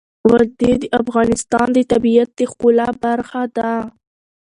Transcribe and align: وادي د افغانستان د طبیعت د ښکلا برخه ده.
وادي 0.29 0.71
د 0.81 0.83
افغانستان 1.01 1.67
د 1.73 1.77
طبیعت 1.91 2.29
د 2.35 2.39
ښکلا 2.51 2.87
برخه 3.03 3.41
ده. 3.57 3.71